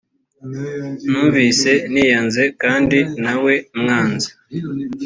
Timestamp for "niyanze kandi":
1.91-2.99